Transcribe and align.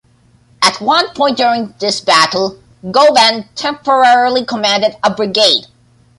At 0.63 0.81
one 0.81 1.13
point 1.13 1.37
during 1.37 1.75
this 1.77 2.01
battle 2.01 2.57
Govan 2.89 3.49
temporarily 3.53 4.43
commanded 4.43 4.97
a 5.03 5.11
brigade. 5.13 5.67